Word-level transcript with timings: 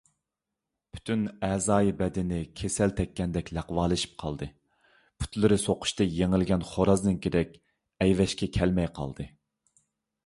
پۈتۈن 0.93 1.25
ئەزايى- 1.47 1.91
بەدىنى 1.99 2.39
كېسەل 2.61 2.95
تەگكەندەك 3.01 3.51
لەقۋالىشىپ 3.57 4.17
قالدى، 4.23 4.49
پۇتلىرى 5.25 5.61
سوقۇشتا 5.67 6.09
يېڭىلگەن 6.17 6.67
خورازنىڭكىدەك 6.73 7.57
ئەيۋەشكە 8.07 8.53
كەلمەي 8.59 8.93
قالدى. 8.99 9.31